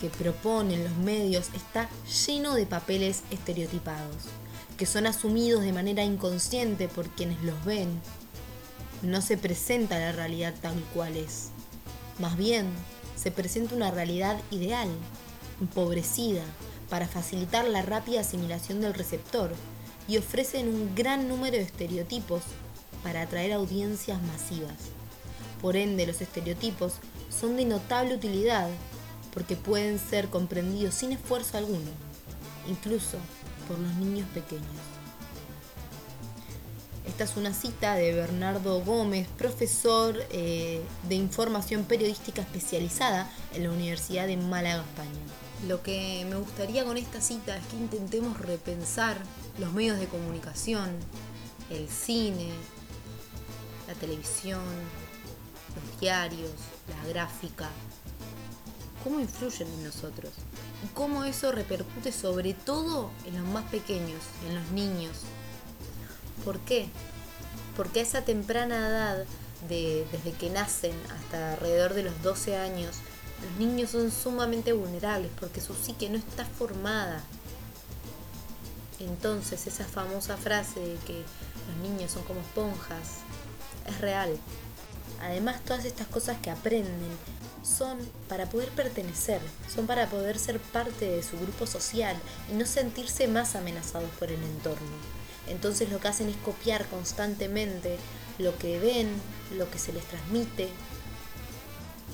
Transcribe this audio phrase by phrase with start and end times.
[0.00, 1.88] que proponen los medios está
[2.26, 4.24] lleno de papeles estereotipados,
[4.76, 8.00] que son asumidos de manera inconsciente por quienes los ven.
[9.02, 11.48] No se presenta la realidad tal cual es.
[12.18, 12.66] Más bien,
[13.16, 14.88] se presenta una realidad ideal,
[15.60, 16.42] empobrecida,
[16.90, 19.52] para facilitar la rápida asimilación del receptor
[20.06, 22.42] y ofrecen un gran número de estereotipos
[23.02, 24.76] para atraer audiencias masivas.
[25.62, 26.94] Por ende, los estereotipos
[27.30, 28.68] son de notable utilidad
[29.36, 31.90] porque pueden ser comprendidos sin esfuerzo alguno,
[32.66, 33.18] incluso
[33.68, 34.64] por los niños pequeños.
[37.06, 43.72] Esta es una cita de Bernardo Gómez, profesor eh, de información periodística especializada en la
[43.72, 45.20] Universidad de Málaga, España.
[45.68, 49.18] Lo que me gustaría con esta cita es que intentemos repensar
[49.58, 50.96] los medios de comunicación,
[51.68, 52.48] el cine,
[53.86, 54.62] la televisión,
[55.74, 56.52] los diarios,
[56.88, 57.68] la gráfica,
[59.06, 60.32] cómo influyen en nosotros
[60.84, 65.18] y cómo eso repercute sobre todo en los más pequeños, en los niños.
[66.44, 66.88] ¿Por qué?
[67.76, 69.24] Porque a esa temprana edad,
[69.68, 72.96] de, desde que nacen hasta alrededor de los 12 años,
[73.42, 77.22] los niños son sumamente vulnerables porque su psique no está formada.
[78.98, 81.22] Entonces esa famosa frase de que
[81.68, 83.18] los niños son como esponjas
[83.86, 84.36] es real.
[85.22, 87.35] Además todas estas cosas que aprenden
[87.66, 87.98] son
[88.28, 89.40] para poder pertenecer,
[89.74, 92.16] son para poder ser parte de su grupo social
[92.50, 94.96] y no sentirse más amenazados por el entorno.
[95.48, 97.96] Entonces lo que hacen es copiar constantemente
[98.38, 99.08] lo que ven,
[99.56, 100.68] lo que se les transmite,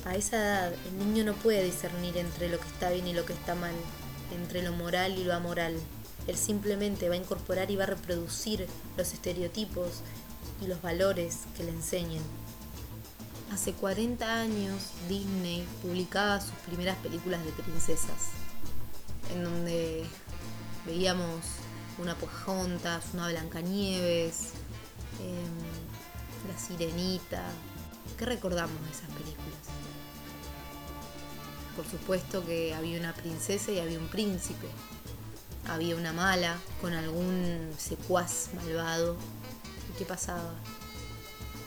[0.04, 3.24] a esa edad el niño no puede discernir entre lo que está bien y lo
[3.24, 3.74] que está mal,
[4.34, 5.76] entre lo moral y lo amoral.
[6.26, 8.66] Él simplemente va a incorporar y va a reproducir
[8.96, 10.00] los estereotipos
[10.60, 12.22] y los valores que le enseñan.
[13.52, 18.30] Hace 40 años Disney publicaba sus primeras películas de princesas,
[19.30, 20.06] en donde
[20.86, 21.36] veíamos
[21.98, 24.52] una Pocahontas, una Blancanieves,
[25.20, 25.44] eh,
[26.50, 27.44] la Sirenita.
[28.18, 29.60] ¿Qué recordamos de esas películas?
[31.76, 34.68] Por supuesto que había una princesa y había un príncipe.
[35.68, 39.18] Había una mala con algún secuaz malvado.
[39.92, 40.54] ¿Y qué pasaba?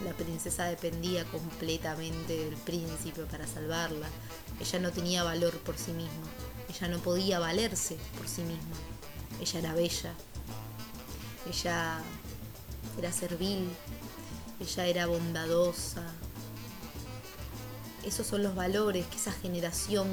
[0.03, 4.07] La princesa dependía completamente del príncipe para salvarla.
[4.59, 6.27] Ella no tenía valor por sí misma.
[6.69, 8.75] Ella no podía valerse por sí misma.
[9.39, 10.13] Ella era bella.
[11.49, 11.99] Ella
[12.97, 13.69] era servil.
[14.59, 16.03] Ella era bondadosa,
[18.05, 20.07] esos son los valores que esa generación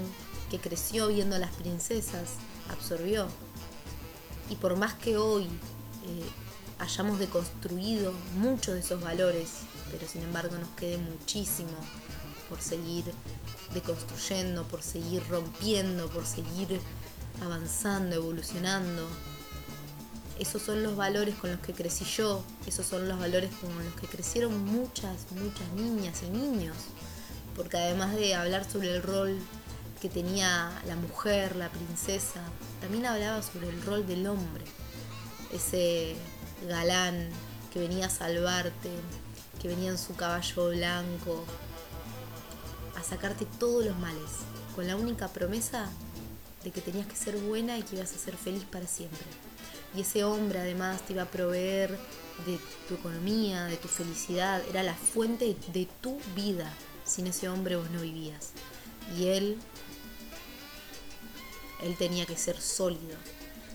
[0.50, 2.30] que creció viendo a las princesas
[2.70, 3.28] absorbió.
[4.48, 6.28] Y por más que hoy eh,
[6.82, 9.50] hayamos deconstruido muchos de esos valores,
[9.90, 11.70] pero sin embargo nos quede muchísimo
[12.48, 13.04] por seguir
[13.72, 16.80] deconstruyendo, por seguir rompiendo, por seguir
[17.42, 19.08] avanzando, evolucionando.
[20.38, 23.94] Esos son los valores con los que crecí yo, esos son los valores con los
[23.94, 26.76] que crecieron muchas, muchas niñas y niños
[27.56, 29.38] porque además de hablar sobre el rol
[30.00, 32.42] que tenía la mujer, la princesa,
[32.80, 34.64] también hablaba sobre el rol del hombre,
[35.52, 36.16] ese
[36.68, 37.28] galán
[37.72, 38.90] que venía a salvarte,
[39.60, 41.44] que venía en su caballo blanco,
[42.96, 44.30] a sacarte todos los males,
[44.74, 45.88] con la única promesa
[46.64, 49.26] de que tenías que ser buena y que ibas a ser feliz para siempre.
[49.94, 51.98] Y ese hombre además te iba a proveer
[52.46, 52.58] de
[52.88, 56.72] tu economía, de tu felicidad, era la fuente de tu vida,
[57.04, 58.52] sin ese hombre vos no vivías.
[59.16, 59.58] Y él,
[61.82, 63.16] él tenía que ser sólido,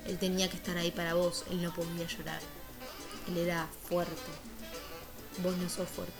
[0.07, 2.39] él tenía que estar ahí para vos, él no podía llorar,
[3.27, 4.13] él era fuerte,
[5.43, 6.13] vos no sos fuerte.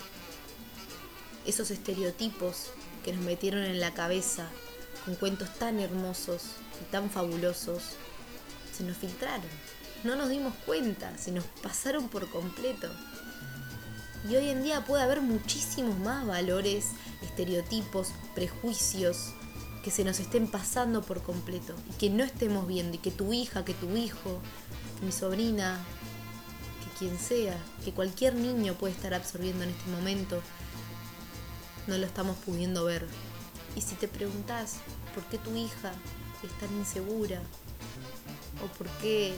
[1.45, 2.72] Esos estereotipos
[3.03, 4.47] que nos metieron en la cabeza
[5.05, 6.43] con cuentos tan hermosos
[6.82, 7.82] y tan fabulosos,
[8.76, 9.49] se nos filtraron.
[10.03, 12.90] No nos dimos cuenta, se nos pasaron por completo.
[14.29, 16.87] Y hoy en día puede haber muchísimos más valores,
[17.22, 19.34] estereotipos, prejuicios
[19.84, 23.32] que se nos estén pasando por completo y que no estemos viendo y que tu
[23.32, 24.41] hija, que tu hijo,
[24.99, 25.79] que mi sobrina,
[26.97, 30.41] quien sea, que cualquier niño puede estar absorbiendo en este momento,
[31.88, 33.08] no lo estamos pudiendo ver.
[33.76, 34.78] Y si te preguntas
[35.14, 35.91] por qué tu hija
[36.44, 37.41] es tan insegura
[38.64, 39.34] o por qué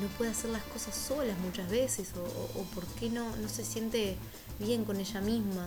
[0.00, 4.16] no puede hacer las cosas solas muchas veces o, por qué no, no se siente
[4.58, 5.66] bien con ella misma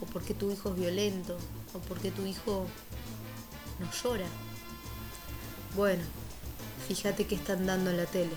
[0.00, 1.36] o por qué tu hijo es violento
[1.74, 2.66] o por qué tu hijo
[3.78, 4.26] no llora.
[5.74, 6.02] Bueno,
[6.88, 8.32] fíjate que están dando en la tele.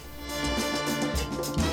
[1.39, 1.68] Bye.